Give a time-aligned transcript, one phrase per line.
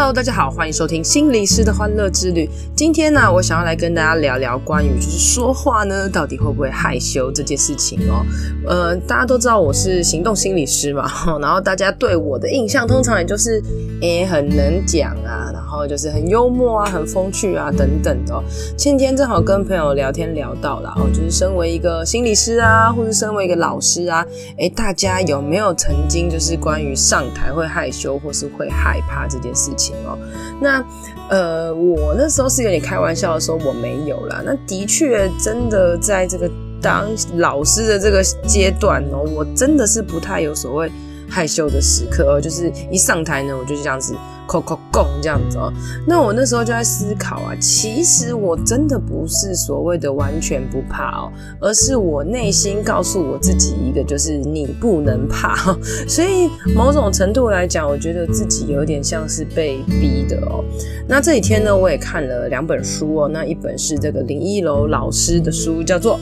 [0.00, 2.48] Hello，大家好，欢迎收听心理师的欢乐之旅。
[2.76, 8.24] 今天呢，我想要来跟大家聊聊关于就是说话呢，到底会不会害羞这件事情哦。
[8.64, 11.10] 呃，大家都知道我是行动心理师嘛，
[11.42, 13.60] 然后大家对我的印象通常也就是，
[14.00, 18.44] 诶，很能讲啊，然后就是很幽默啊，很风趣啊等等的哦。
[18.76, 24.24] 前天正好跟朋友聊天聊到了，哦，就是身为一个心理师啊，或是身为一个老师啊，
[24.58, 29.87] 诶，大家有没有曾经就是关于上台会害羞或是会害怕这件事情？
[30.06, 30.18] 哦，
[30.60, 30.84] 那
[31.28, 34.42] 呃，我那时候是跟你开玩笑的说我没有啦。
[34.44, 40.90] 那的确，真的在这个当老师的这个阶段哦，我真的是不太有所谓
[41.28, 44.14] 害羞的时刻，就是一上台呢，我就这样子。
[44.48, 45.70] 扣扣拱这样子哦，
[46.06, 51.30] 那我那时候就在思考啊，其实我真的不是所谓的完全不怕哦，
[51.60, 55.54] 而是我内心告诉我自己一个，就是你不能怕。
[56.08, 60.64] 所以某种程度来讲，我觉得自己有点像是被逼的哦。
[61.06, 66.18] 那这几天呢，我也看了两本书哦，那一本是这个林依楼老师的书，叫做。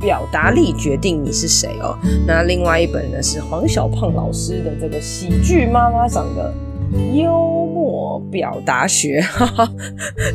[0.00, 1.96] 表达力决定你是谁哦。
[2.26, 6.52] 那另外一本呢，是黄小胖老师的这个喜剧妈妈桑的
[7.14, 9.22] 幽默表达学，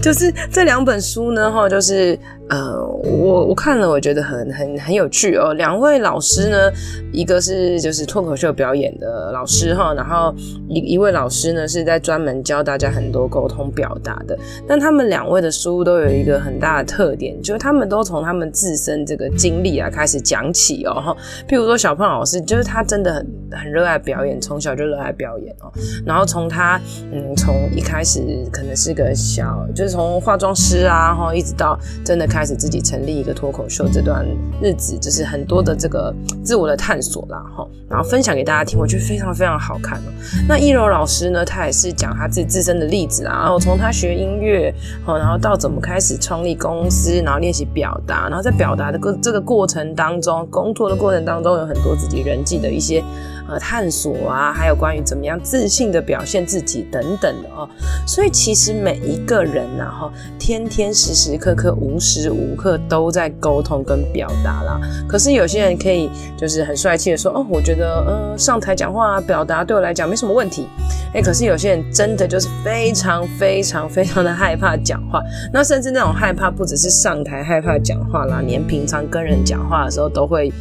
[0.02, 2.18] 就是这两本书呢，哈，就是。
[2.48, 5.52] 呃，我我看了，我觉得很很很有趣哦。
[5.56, 6.72] 两位老师呢，
[7.12, 10.32] 一个是就是脱口秀表演的老师哈，然后
[10.70, 14.38] 一一位老师呢是在专门教大家很多沟通表达的。
[14.68, 21.18] 但他们两位的书都有一个很大的特点，就是他们都从他们自身这个经历啊开始讲起哦。
[21.50, 25.72] 譬如说小胖老师，就是他真的很很热爱表演，从小就热爱表演哦。
[26.06, 26.80] 然后从他
[27.12, 28.22] 嗯，从一开始
[28.52, 32.28] 可能是个小，就是从化妆师啊，然后一直到真的。
[32.36, 34.28] 开始自己成立一个脱口秀，这段
[34.62, 36.14] 日子就是很多的这个
[36.44, 40.02] 自我的探索啦，哈，然后分享给大家听，我觉得非常非常好看。
[40.46, 44.74] 那依柔老师呢，他也是讲他自己自身的例子啊，然后从他学音乐，
[45.08, 53.02] 然后到怎么开始创立公司，然后练习表达，然后在表达的个这个过程当中，工作的过程当中，有很多自己人际的一些。
[53.48, 57.70] 呃，探索啊，还有关于怎么样自信的表现自己等等的哦。
[58.08, 64.82] 所以其实每一个人呐，哈，天天时时刻刻无时无刻都在沟通跟表达啦。
[65.08, 70.66] 可是有些人可以就是很帅气的说，哦，我觉得呃上台讲话啊表达对我来讲没什么问题。
[71.14, 75.22] 哎，可是有些人真的就是非常非常非常的害怕讲话，
[75.54, 80.52] 那甚至那种害怕不只是上台害怕讲话啦，连平常跟人讲话的时候都会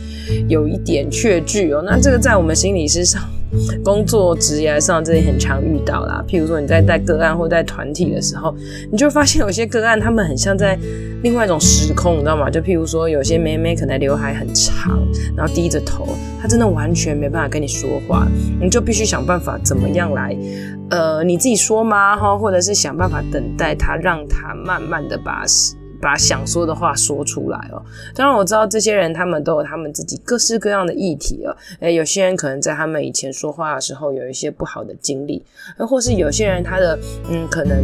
[0.48, 1.82] 有一点怯惧哦。
[1.82, 2.73] 那这个在我们心。
[2.74, 3.22] 你是上
[3.84, 6.24] 工作职业上，这里很常遇到啦。
[6.26, 8.54] 譬如说你在带个案或带团体的时候，
[8.90, 10.76] 你就发现有些个案他们很像在
[11.22, 12.50] 另外一种时空，你知道吗？
[12.50, 14.98] 就譬如说有些妹妹可能刘海很长，
[15.36, 16.08] 然后低着头，
[16.42, 18.26] 她真的完全没办法跟你说话，
[18.60, 20.36] 你就必须想办法怎么样来，
[20.90, 22.16] 呃，你自己说吗？
[22.16, 25.44] 哈，或者是想办法等待她，让她慢慢的把。
[26.00, 27.82] 把想说的话说出来哦。
[28.14, 31.56] 当然我知道这些人他们都有他们自己各式各样的议题哦。
[31.80, 35.44] 诶，有些人可能在他们以前说话的时候有一些不好的经历，
[35.78, 36.98] 或是有些人他的
[37.30, 37.82] 嗯可能。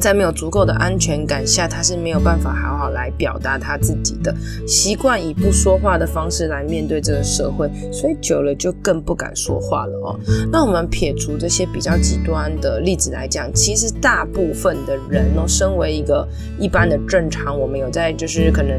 [0.00, 4.34] 在没有足够的安全感下，他是没有办法好好来表达他自己的，
[4.66, 10.18] 习惯以不说话的方式来面对这个社会，所以久了就更不敢说话了哦。
[10.50, 16.26] 那我们撇除这些比较极端的例子来讲，其实大部分的人哦，身为一个
[16.58, 18.72] 一般的正常，我们有在就是可能，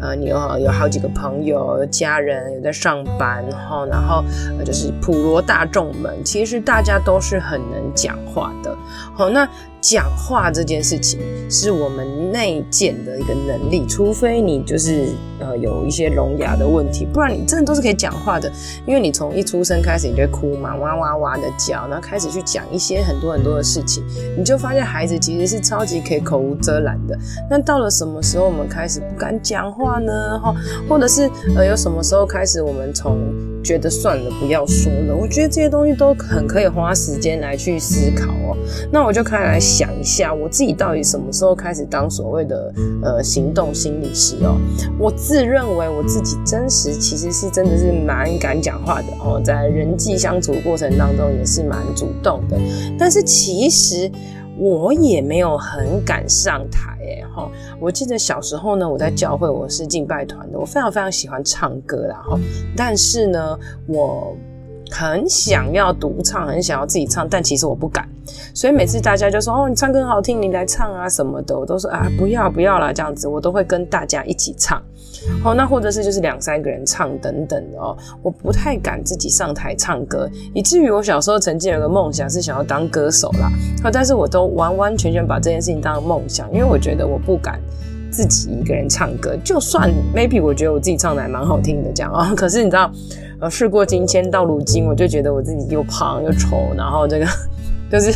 [0.00, 4.24] 呃，你有有好几个朋友、家人有在上班，然后然后
[4.64, 8.76] 就是普罗大众们，其实大家都是很能讲话的。
[9.12, 9.48] 好，那。
[9.82, 11.18] 讲话这件事情
[11.50, 15.08] 是我们内建的一个能力，除非你就是
[15.40, 18.50] 呃有一些聋哑的问题，不然你真的都是可以讲话的。
[18.86, 24.04] 因为你从一出生开始你就会哭嘛，哇哇哇的叫，然后开始去讲一些很多很多的事情，
[24.38, 27.18] 你就发现孩子其实是超级可以口无遮拦的。
[27.50, 30.38] 那到了什么时候我们开始不敢讲话呢？
[30.38, 30.54] 哈，
[30.88, 33.18] 或者是呃有什么时候开始我们从
[33.64, 35.16] 觉得算了不要说了？
[35.16, 38.56] 我觉得这些东西都很可以花时间来去思考哦。
[38.92, 39.58] 那我就开来。
[39.72, 44.60] 想一下，我自己到底什么时候开始当所谓的呃行动心理师哦？
[44.98, 52.58] 我自认为我自己真实其实是真的是蛮敢讲话的哦，在人际相处过程当中也是蛮主动的，
[52.98, 54.10] 但是其实
[54.58, 57.50] 我也没有很敢上台哎哈。
[57.80, 62.38] 我记得小时候呢，我在教会我是敬拜团的，我非常非常喜欢唱歌啦哈，
[62.76, 64.36] 但是呢我。
[64.92, 68.06] 很想要独唱，很想要自己唱，但其实我不敢。
[68.54, 74.80] 所以每次大家就说：“哦，你唱歌好听，你来唱啊什么的。”我都说：“啊，不要不要啦，这样子。”我都会跟大家一起唱。
[75.42, 77.96] 好，那或者是就是两三个人唱等等的哦。
[78.22, 83.50] 我不太敢自己上台唱歌，以至于我小时候曾经有个梦想是想要当歌手啦。
[83.92, 87.60] 但是我都完完全全把这件事情当梦想，因为我觉得我不敢
[88.12, 89.36] 自己一个人唱歌。
[89.42, 92.92] 就算 maybe 我觉得我自己唱的还蛮好听的这样啊， 可是你知道，
[93.40, 97.26] 呃，事过境迁到如今，我就觉得我自己又胖又丑，然后这个。
[97.92, 98.10] 就是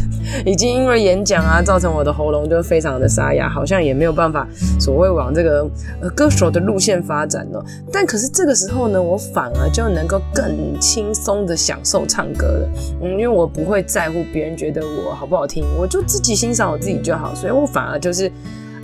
[0.46, 4.48] 已经因为演讲啊，造成我的喉咙就非常的沙哑，好像也没有办法
[4.80, 5.68] 所谓往这个
[6.00, 7.62] 呃歌手的路线发展了。
[7.92, 12.68] 但可是这个时候呢，我反而就能够更轻松的享受唱歌了。
[13.02, 17.34] 嗯，因为我不会在乎别人觉得我好不好听，我就自己欣赏我自己就好。
[17.34, 18.32] 所以我反而就是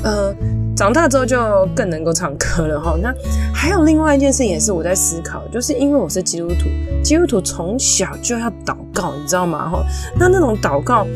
[0.03, 0.35] 呃。
[0.75, 1.37] 长大之后就
[1.77, 2.97] 更能够唱歌了哈。
[3.01, 3.15] 那
[3.55, 6.65] 还有另外一件事也是我在思考，就是因为我是基督徒，
[7.05, 9.69] 基督徒从小就要祷告，你知道吗？
[9.69, 9.85] 哈，
[10.19, 11.07] 那那种祷告，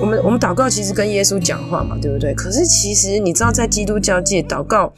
[0.00, 2.34] 我们我们祷告其实跟耶稣讲话嘛，对不对？
[2.34, 4.92] 可是其实你知道，在基督教界祷告。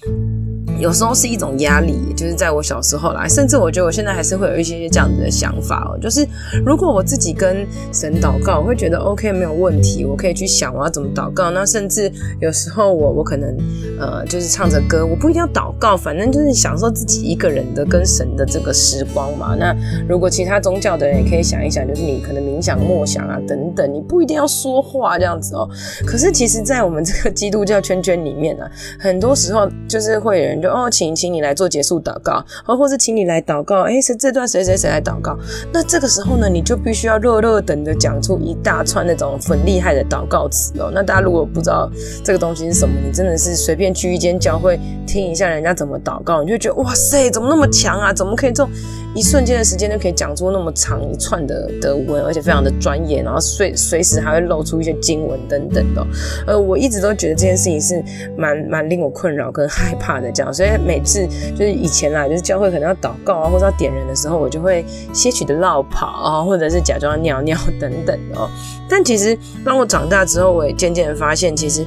[0.79, 6.27] 有时候是一种压力，就是在我小时候来，甚至我觉得我现在还是会有一些这样子的想法哦，就是
[6.65, 11.51] 如果我自己跟神祷告，我会觉得 OK 没有问题，我可以去想我要怎么祷告。
[11.51, 13.57] 那甚至有时候我我可能
[13.99, 19.55] 呃就是唱着歌，我不一定要祷告，反正就是享受自己一个人的跟神的这个时光嘛。
[19.59, 19.75] 那
[20.07, 25.67] 如果其他宗教的人也可以想一想，就是你可能冥想、默想啊等等，你不一定要说话这样子哦。
[26.07, 28.71] 可是其实，在我们这个基督教圈圈里面呢、啊，
[29.01, 30.66] 很多时候就是会有人。
[30.69, 33.83] 哦，请，请你来做结束祷告，或或是请你来祷告。
[33.83, 35.37] 哎，是这段谁谁谁来祷告？
[35.73, 40.91] 那这个时候呢，你就必须要热热等着讲出一大串那种很厉害的祷告词哦。
[40.93, 41.91] 那大家如果不知道
[42.25, 48.13] 这个东西是什么，你真的是随便去一间教会听一下人家怎么祷告，你就觉得哇塞，怎么那么强啊？
[48.13, 48.71] 怎么可以这种
[49.15, 56.07] 一瞬间的时间就可以讲出那么长一串的德文，而且非常的专业，然后随随时还会露出一些经文等等的。
[56.47, 58.03] 呃，我一直都觉得这件事情是
[58.37, 60.53] 蛮蛮令我困扰跟害怕的，这样。
[60.57, 68.49] 所以每次就是以前啦，就是教会可能要祷告啊，或者要点人的时候，我就会些许的落跑啊，或者是假装尿尿 等等的哦。
[68.89, 71.85] 但其实当我长大之后，我也渐渐发现，其实。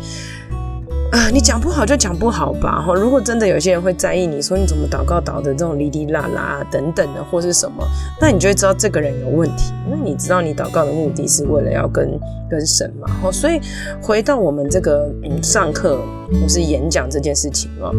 [1.11, 2.93] 啊、你讲不好就讲不好吧，哈！
[2.93, 7.83] 如果真的有些人会在意你说你怎么祷告祷的这种哩哩啦啦等等的，或是什么，
[8.21, 9.73] 那你就会知道这个人有问题。
[9.89, 12.07] 那你知道你祷告的目的是为了要跟
[12.49, 13.07] 跟神嘛？
[13.21, 13.31] 哈！
[13.31, 13.59] 所以
[14.01, 16.01] 回到我们这个嗯上课
[16.41, 17.93] 或是演讲这件事情哦，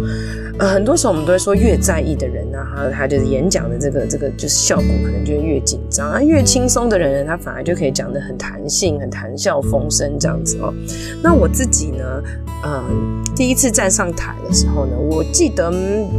[0.58, 10.74] 呃，很多时候我们都会说，越在意的人呢，他他就是演讲的这个这个就是效果可能就越紧张啊，越轻松的人呢，他反而就可以讲得很弹性、很谈笑风生这样子哦。
[11.22, 12.04] 那我自己呢，
[12.64, 13.20] 嗯。
[13.36, 15.72] 第一次站上台的时候呢，我记得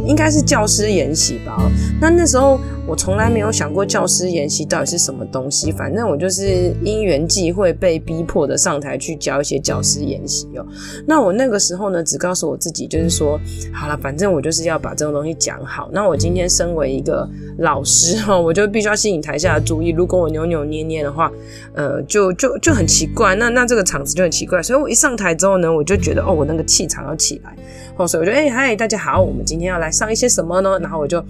[0.04, 1.70] 应该是教师研习吧。
[2.00, 10.66] 那那时候我从来没有想过教师研习到底是什么东西，反正我就是因缘际会被逼迫的上台去教一些教师研习哦。
[11.06, 13.40] 那我那个时候呢，只告诉我自己就是说，
[13.72, 15.88] 好了，反正我就是要把这种东西讲好。
[15.92, 19.90] 那我今天身为一个老师哈，我就必须要吸引台下的注意。
[19.90, 21.30] 如果我扭扭捏捏的话，
[21.74, 23.36] 呃，就就就很奇怪。
[23.36, 24.60] 那那这个场子就很奇怪。
[24.60, 27.54] 所以我一上台之后呢，我就觉得哦，我那个气场要起来。
[27.96, 30.78] 哦，所以我就哎嗨，大家好，我们今天要来上一些什么呢？
[30.80, 31.24] 然后我就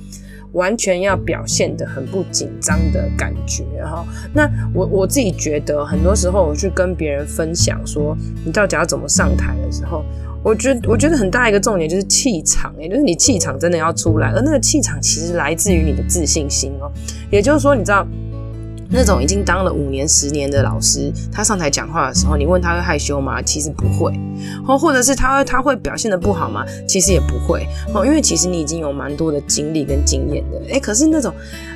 [0.52, 3.64] 完全要表现的很不紧张的感觉。
[3.84, 10.04] 哈那我我自己觉得，很多时候我去跟别人分享说，你到底要怎么上台的时候，
[10.42, 16.90] 我觉得我觉得很大一个重点就是气场，也就是你气场真的要出来，而那个气场其实来自于你的自信心哦。
[17.30, 18.06] 也就是说，你知道。
[18.92, 23.40] 那种已经当了五年、十年的老师，他上台讲话的时候，你问他会害羞吗？
[23.40, 24.12] 其实不会，
[24.66, 26.64] 或或者是他会他会表现得不好吗？
[26.86, 30.58] 其实也不会，哦，因为其实你已经有蛮多的经历跟经验的。
[30.74, 31.32] 诶，可是那种，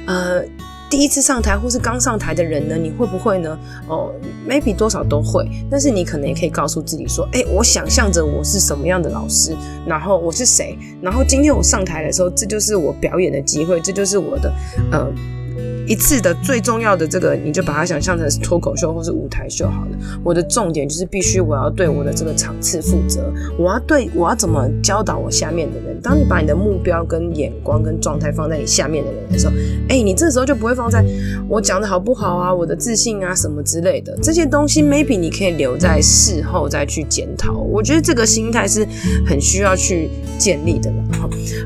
[0.07, 0.43] 呃，
[0.91, 3.59] 第一次上台或是刚上台的人呢，你会不会呢？
[3.89, 4.13] 哦
[4.47, 9.57] ，maybe 多少都会，但是你可能也可以告诉自己说，诶，我想象着我是什么样的老师，
[9.87, 14.53] 然后我是谁，然后今天我上台的时候，这就是我表演的机会，这就是我的，
[14.93, 15.11] 呃。
[15.87, 19.97] 一次的最重要的这个，你就把它想象成是脱口秀或是舞台秀好了。
[20.25, 25.97] 我的重点就是必须我要对我的这个场次负责，我要对我要怎么教导我下面的人。
[26.03, 29.53] 当你把你的目标跟眼光跟状态放在你下面的人的时候，
[29.89, 31.05] 哎，你这时候就不会放在
[31.49, 37.55] 我讲的好不好啊，我的自信啊什么之类的这些东西，maybe 你可以留在事后再去检讨。
[37.55, 38.87] 我觉得这个心态是
[39.25, 40.97] 很需要去建立的啦。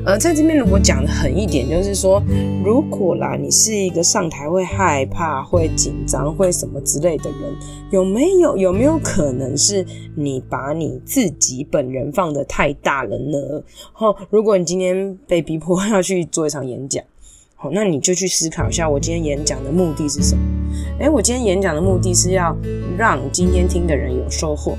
[0.05, 2.21] 呃，在这边如果讲的狠一点，就是说，
[2.63, 4.01] 如果啦，你是一个。
[4.11, 7.55] 上台会害怕、会紧张、会什么之类的人，
[7.91, 9.85] 有没有有没有可能是
[10.17, 13.63] 你把你自己本人放得太大了呢？
[13.95, 17.01] 齁，如果你今天被逼迫要去做一场演讲，
[17.55, 20.43] 好，那你就去思考一下，我今天演讲的目的是什么？
[20.99, 22.53] 诶，我今天演讲的目的是要
[22.97, 24.77] 让今天听的人有收获，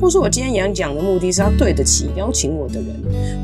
[0.00, 2.86] 或是我今天演讲的目的是要对得起邀请我的人，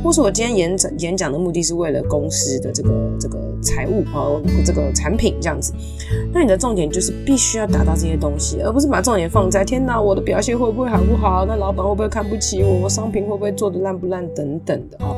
[0.02, 5.72] 或是我今天演讲演讲的目的是为了公司的这个这个财务和这个产品这样子。
[6.32, 11.44] 那你的重点就是必须要达到这些东西，而不是把重点放在天哪，我的表现会不会好不好？
[11.46, 12.82] 那老板会不会看不起我？
[12.82, 14.20] 我商品会不会做的烂不烂？
[14.34, 15.16] 等等的哦，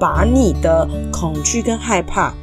[0.00, 2.34] 把你的恐惧跟害怕。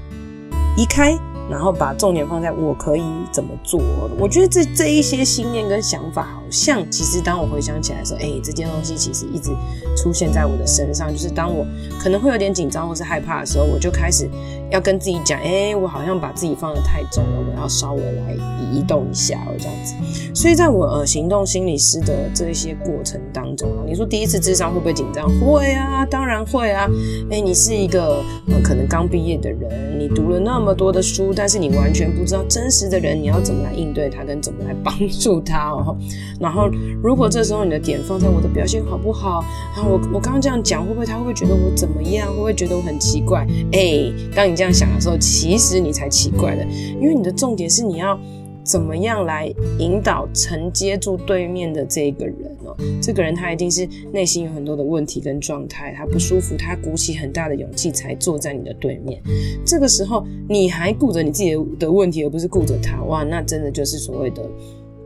[0.78, 1.18] 移开，
[1.50, 3.82] 然后把重点放在我可以怎么做。
[4.20, 9.52] 我觉得这这一些信念跟想法，像其实当我回想起来的时候，哎，这件东西其实一直
[9.96, 11.12] 出现在我的身上。
[11.12, 11.66] 就是当我
[12.00, 14.30] 可能会有点紧张或是害怕的时候，我就开始
[14.72, 18.36] 要跟自己讲，哎，我好像把自己放得太重了，我要稍微来
[18.74, 19.94] 移动一下，这样子。
[20.34, 25.30] 所以在我呃行动心理师的这些过程当中啊，你说第一次咨商会不会紧张？
[25.40, 26.88] 会啊，当然会啊。
[27.32, 35.96] 哎，你是一个呃可能刚毕业的人，你读了那么多的书，但是你完全不知道真实的人你要怎么来应对他，跟怎么来帮助他哦。
[36.40, 36.70] 然后
[37.02, 39.44] 如果这时候你的点放在我的表现好不好？
[39.76, 42.30] 然后我我刚刚这样讲，会不会他会不会觉得我怎么样？
[42.30, 43.48] 会不会觉得我很奇怪？
[43.72, 46.66] 哎，当你这样想的时候，其实你才奇怪的，
[47.00, 48.20] 因为你的重点是你要。
[48.66, 49.46] 怎么样来
[49.78, 52.76] 引导承接住对面的这个人哦？
[53.00, 59.22] 这个人他一定是内心有很多的问题跟状态，他不舒服，他鼓起很大的勇气才坐在你的对面。
[59.64, 64.42] 这个时候你还顾着你自己的问题，而不是顾着他，哇，那真的就是所谓的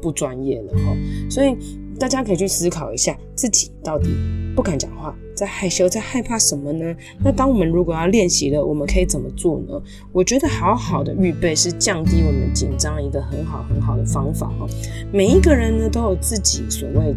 [0.02, 0.96] 不专业了哈。
[1.30, 1.56] 所以
[2.00, 4.10] 大家可以去思考一下，自己到底
[4.56, 5.16] 不敢讲话。
[5.36, 6.94] 在害羞，在害怕什么呢？
[7.24, 9.82] 那当我们如果要练习了，我们可以怎么做呢？
[10.12, 14.68] 我觉得好好的预备是降低我们紧张一个很好很好的方法哈。
[15.14, 17.16] 每一个人呢都有自己所谓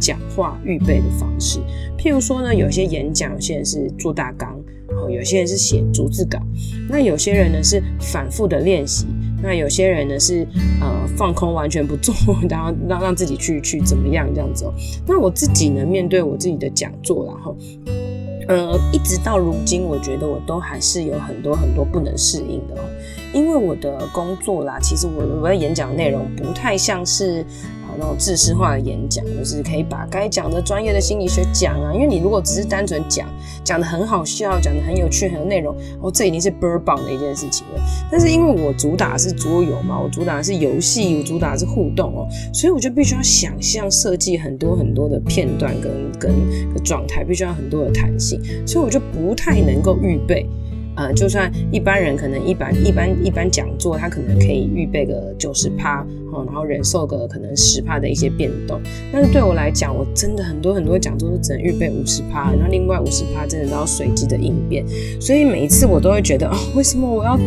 [0.00, 1.58] 讲话预备的方式，
[1.98, 4.58] 譬如说呢，有些演讲，有些人是做大纲，
[4.88, 6.38] 然后有些人是写逐字稿，
[6.88, 9.06] 那有些人呢是反复的练习。
[9.42, 10.46] 那有些人呢是
[10.80, 12.14] 呃放空，完全不做，
[12.48, 14.72] 然后让让自己去去怎么样这样子哦。
[15.06, 17.56] 那我自己呢，面对我自己的讲座，然后
[18.48, 22.74] 呃一直到如今，我觉得我都还是有很多很多不能适应的。
[23.32, 27.44] 因为我的工作啦，其实我我的演讲内容不太像是。
[27.98, 31.92] 那种知识化的演讲，就是可以把该讲的专业的心理学讲啊。
[31.92, 33.28] 因为你如果只是单纯讲，
[33.64, 37.80] 讲得很好笑，讲得很有趣，很有内容，哦，这已经是倍儿棒的一件事情了。
[38.10, 50.46] 但是因为我主打的是桌游嘛，我主打的是游戏，我主打的是互动哦，所以我就必须要想象设计很多很多的片段跟跟状态，必须要很多的弹性，所以我就不太能够预备。
[50.98, 56.04] 呃，就算一般人可能一般一般一般讲座，他可能可以预备个九十趴，
[56.44, 58.80] 然后忍受个可能十趴的一些变动。
[59.12, 64.84] 但是对我来讲，我真的很多很多讲座都只能预备五十趴，然后另外五十趴真的都要随机的应变。
[65.20, 67.38] 所以每一次我都会觉得，哦，为什么我要？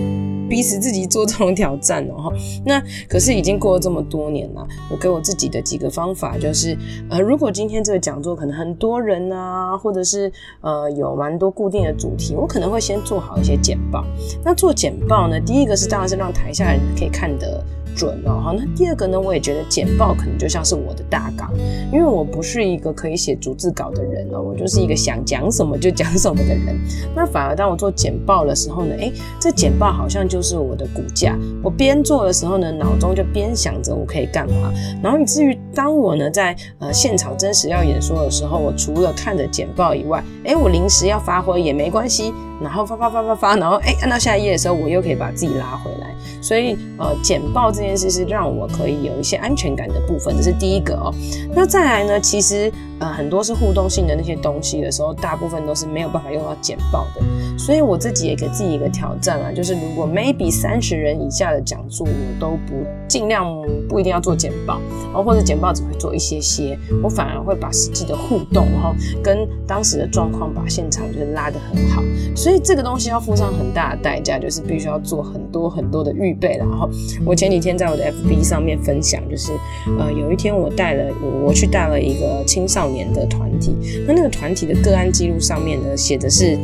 [0.51, 2.29] 逼死自己做这种挑战哦，
[2.65, 4.67] 那可是已经过了这么多年了。
[4.91, 6.77] 我给我自己的几个方法就是，
[7.10, 10.29] 呃，如果今天这个讲座可能很多人啊，或者是
[10.60, 14.03] 呃有蛮多固定的主题，我可能会先做好一些简报。
[14.43, 17.63] 那做简报呢，第一个是当然是让台下人可以看得
[17.95, 18.41] 准哦。
[18.43, 21.50] 好，那第二个呢，我也觉得简报可能就像是我的大纲，
[21.93, 26.77] 因为我不是一个可以写逐字稿的人哦，我就是一个想讲什么就讲什么的人。
[27.15, 30.41] 那反而当我做简报的时候呢，诶，这简报好像就。
[30.41, 31.38] 是我的骨架。
[31.62, 34.74] 我边做的时候呢，脑中就边想着我可以干嘛。
[35.03, 42.33] 然后以至于当我呢在呃现场真实要演说的时候，我除了看着简报以外，诶，我临时要发挥也没关系。
[42.62, 46.13] 然后发发发发发，然后诶，按到下一页的时候，我又可以把自己拉回来。
[46.41, 51.13] 所以呃，简报这件事是让我可以有一些安全感的部分，这是第一个哦。
[51.56, 57.22] 那再来呢，其实呃很多是互动性的那些东西的时候，大部分都是没有办法用到简报的。
[57.58, 63.46] 所以我自己也给自己一个挑战啊，就是如果 maybe 三十人以下的讲座，我都不尽量
[63.89, 72.01] 不一定要做简报，然后或者简报只会做一些些，我反而会把实际的互动，然后跟当时的状况把现场就是拉得很好。
[72.36, 76.55] 所以这个东西要付上很大的代价，就是必须要做很多很多的预备。
[76.58, 76.89] 然后
[77.25, 79.51] 我前几天在我的 FB 上面分享，就是
[80.00, 83.75] 呃有一天我带了我我去带了一个青少年年的团体，
[84.07, 86.57] 那那个团体的个案记录上面呢写的是。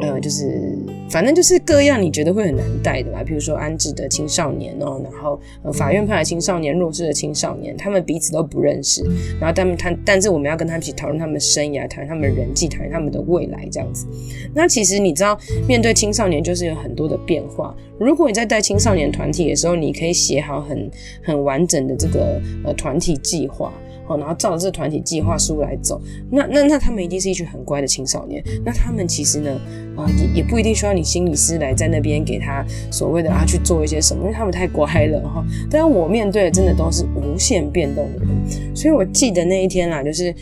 [0.00, 0.76] 呃，就是
[1.08, 9.04] 反正就是各样你觉得会很难带的吧，比如说安置的青少年哦，然后呃法院派的青少年、弱势的青少年，他们彼此都不认识，
[9.40, 14.08] 然后他们他但是我们要跟他们一起讨论他们的生涯，讨论他们人际，讨论他们的未来这样子。
[14.52, 17.72] 那其实你知道，面对青少年就是有很多的变化。
[18.00, 20.90] 如果你在带青少年团体的时候，你可以写好很
[21.22, 23.72] 很完整的这个呃团体计划。
[24.18, 26.00] 然后照着这团体计划书来走，
[26.30, 28.42] 那那那他们一定是一群很乖的青少年。
[28.64, 29.50] 那他们其实呢，
[29.96, 35.44] 啊、也也不一定需要你心理师来在那边给他所谓的啊去做一些什么，因为他们太乖了哈。
[35.70, 40.34] 但我面对的真的都是无限变动的人，所以我记得那一天啦，就是。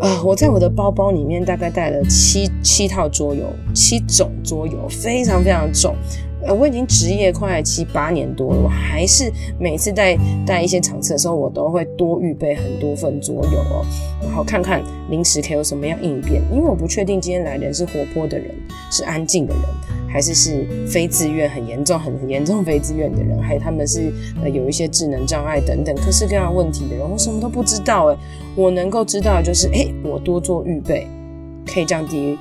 [0.00, 5.94] 啊、呃，我在我的包包里面大概带了七七套桌游，七种桌游，非常非常重。
[6.46, 10.16] 呃，我已经职业快七八年多了，我还是每次带
[10.46, 13.84] 带一些场次的时候，我都会多预备很多份桌游哦，
[14.22, 18.54] 然后看看临时可以有什么样应变，因为我不确定今天来的人是活泼的人，
[18.90, 19.62] 是安静的人。
[20.12, 28.18] 还是是非自愿很严重、很严重非自愿的人，还有他们是呃有一些智能障碍等等各式各样的问题的人，我什么都不知道诶，
[28.56, 31.06] 我能够知道的就是，诶，我多做预备
[31.64, 32.36] 可以降低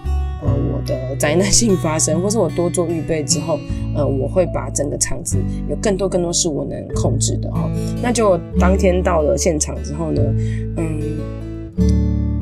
[0.85, 3.59] 的灾难性发生， 或是我多做预备之后，
[3.95, 5.37] 呃，我会把整个场子
[5.69, 7.69] 有更多更多是我能控制的哈。
[8.01, 10.21] 那就当天到了现场之后呢，
[10.77, 10.99] 嗯。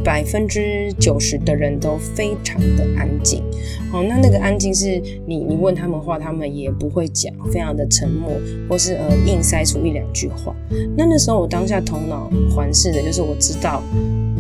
[0.03, 3.44] 百分之九十的人都非常的安静，
[3.91, 8.32] 好，那那个安静是你你问他们话，他们也不会讲，非常的沉默，
[8.70, 10.56] 或是呃硬塞出一两句话。
[10.96, 13.84] 那那时候我当下头脑环视的就是我知道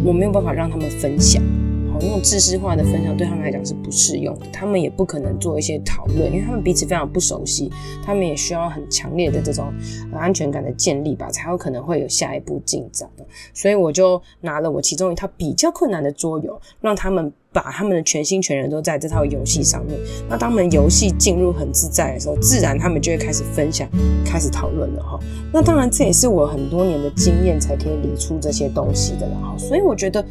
[0.05, 1.43] 我没有办法让他们分享。
[2.01, 7.71] 那种知识化的分享对他们来讲是不适用的，他们也不可能做一些讨论，因为他们彼此非常不熟悉，
[8.03, 9.73] 他们也需要很强烈的这种
[10.13, 13.09] 安全感的建立吧，才有可能会有下一步进展。
[13.53, 19.97] 所以我就拿了我其中一套比较困难的桌游，让他们把他们的全心全人都在这套游戏上面。
[20.29, 23.87] 那当们游戏进入很自在的时候，自然他们就会开始分享，
[24.25, 25.19] 开始讨论了哈。
[25.51, 29.55] 那当然这也是我很多年的经验才可以理出这些东西的了哈。
[29.57, 30.23] 所以我觉得。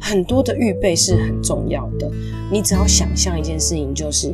[0.00, 2.10] 很多的预备是很重要的，
[2.50, 4.32] 你只要想象一件事情，就是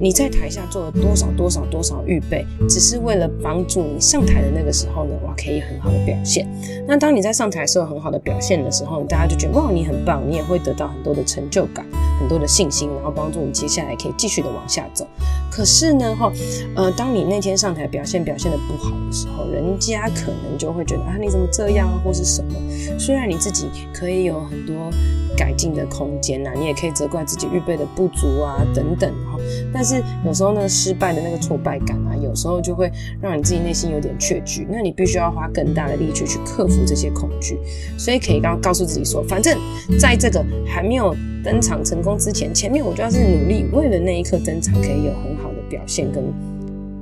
[0.00, 6.48] 你在台下做了多少多少多少预备，只是为了帮助你上台的那个时候呢，哇，可以很好的表现。
[6.88, 11.84] 那当你在上台时候很好的表现的时候，大家就觉得哇，你很棒，你也会得到很多的成就感，
[12.18, 15.06] 很多的信心，然后帮助你接下来可以继续的往下走。
[15.50, 16.32] 可是呢，哈，
[16.76, 22.54] 呃，当你那天上台表现表现的不好的时候，人家可能就会觉得啊，你怎么这样啊，或是什么？
[22.98, 24.90] 虽然你自己可以有很多
[25.36, 29.38] 改进的空间呐，你也可以责怪自己预备的不足啊，等等哈。
[29.72, 37.58] 但是是有时候呢，失败的那个挫败感啊，有时候就会让你自己内心有点怯惧，那你必须要花更大的力气去克服这些恐惧。
[37.98, 39.58] 所以可以告告诉自己说，反正
[39.98, 46.22] 在这个还没有登场成功之前，前面我就要是努力，为了那一刻登场可以有很好的表现跟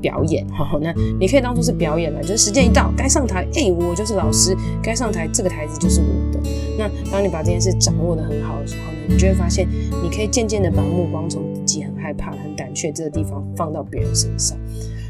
[0.00, 0.46] 表演。
[0.54, 6.40] 好，那你可以当做是表演了，就是时间一到该上台，哎、我就是老师，该上台，这个台子就是我的。
[6.78, 9.66] 那当你把这件事掌握的很好的时候，你就会发现，
[10.02, 14.56] 你可以渐渐的把目光从自己很害怕、很胆怯这个地方放到别人身上。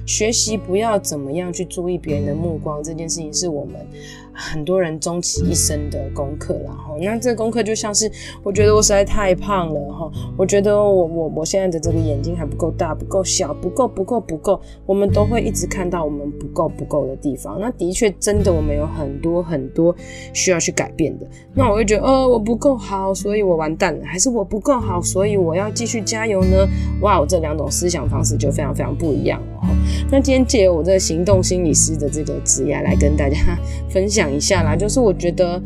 [0.09, 3.75] 学习不要怎么样去注意别人的目光，这件事情是我们
[4.33, 6.73] 很多人终其一生的功课啦。
[6.73, 8.11] 哈，那这个功课就像是，
[8.43, 17.61] 我觉得我实在太胖了哈，我觉得我我我现在的这个眼睛还不够大，不够小，不够不够不够，我们都会一直看到我们不够不够的地方。
[17.61, 19.95] 那的确真的我们有很多很多
[20.33, 21.27] 需要去改变的。
[21.55, 26.67] 那我会觉得，哦，我不够好，所以我完蛋了，还是我不够好，所以我要继续加油呢？
[27.03, 29.39] 哇，我这两种思想方式就非常非常不一样。
[30.11, 33.37] 那今天借我这个行动心理师的这个职业来跟大家
[33.91, 35.61] 分享一下啦，就是我觉得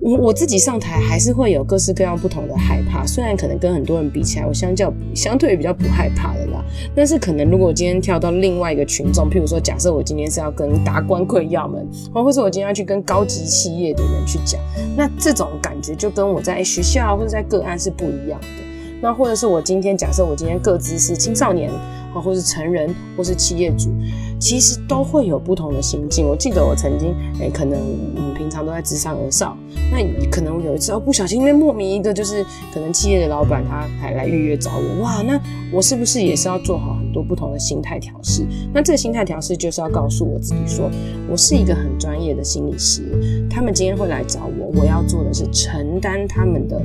[0.00, 6.64] 我我自己上台还是会有各式各样不同的害怕，虽然可能跟很多人比起来，我相较相对比较不害怕的啦，
[6.94, 14.60] 但是可能如果我今天跳到另外一个群众，譬如说假设我今天是要跟达官贵要们，或者我今天要去跟高级企业的人去讲，
[14.96, 18.46] 那这种感觉就跟我在学校或者在个案是不一样的。
[19.02, 21.70] 那或者是我今天假设我今天个资是青少年。
[22.20, 23.90] 或是成人，或是企业主，
[24.38, 26.26] 其实都会有不同的心境。
[26.26, 27.78] 我记得我曾经，哎、可能
[28.16, 29.56] 嗯平常都在自上而上，
[29.90, 29.98] 那
[30.30, 35.40] 可能有一次哦，不小心因为莫名一个就是可能企业的老板他还来预约找我，哇，那
[35.72, 38.46] 我是不是也是要做好多不同的心态调试？
[38.72, 40.90] 那这个心态调试就是要告诉我自己说，
[41.28, 43.02] 我是一个很专业的心理师，
[43.50, 46.80] 他们今天会来找我，我要做的是承担他们的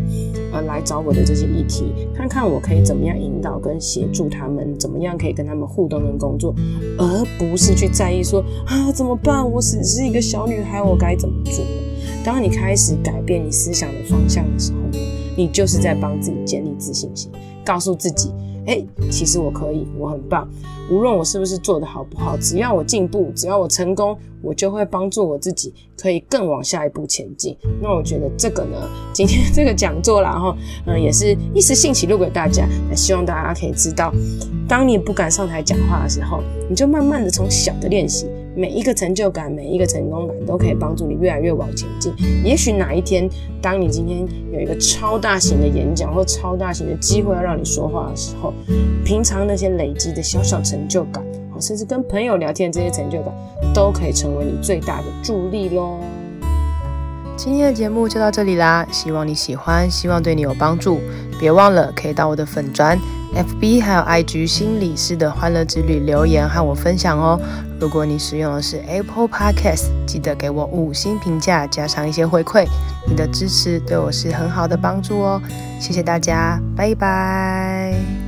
[0.54, 5.12] 呃来找我的这些议题，看看我可以怎么样引导跟协助他们，怎么样。
[5.22, 6.56] 可以跟他们互动跟工作，
[6.98, 9.52] 而不是去在意说啊怎么办？
[9.52, 11.64] 我只是一个小女孩，我该怎么做？
[12.24, 14.80] 当你开始改变你思想的方向的时候，
[15.36, 17.30] 你就是在帮自己建立自信心，
[17.64, 18.32] 告诉自己。
[18.68, 20.48] 哎、其实我可以，我很棒。
[20.90, 27.56] 无论我是不是做得好不好，只要我进步，只要我成功，我就会帮助我自己，可以更往下一步前进。
[27.82, 28.78] 那我觉得这个呢，
[29.14, 34.12] 今天这个讲座啦，哈，嗯，也是一时兴起录给大家，那希望大家可以知道，
[34.68, 42.14] 当你不敢上台讲话的时候，你就慢慢的从小的练习每一个成就感，每一个成功感，都可以帮助你越来越往前进。
[42.44, 43.30] 也许哪一天，
[43.62, 48.54] 当你今天有一个超大型的演讲或超大型的机会要让你说话的时候，
[49.06, 51.24] 平常那些累积的小小成就感，
[51.60, 53.34] 甚至跟朋友聊天这些成就感，
[53.74, 56.00] 都可以成为你最大的助力喽。
[57.38, 61.02] 今天的节目就到这里啦，希望你喜欢，希望对你有帮助。
[61.40, 62.96] 别忘了可以到我的粉专
[63.34, 67.40] FB 还有 IG 心理师的欢乐之旅留言和我分享哦。
[67.80, 72.68] 如果你使用的是 Apple Podcast，记得给我五星评价，加上一些回馈，
[73.10, 75.42] 你的支持对我是很好的帮助哦。
[75.80, 78.21] 谢谢大家，拜拜。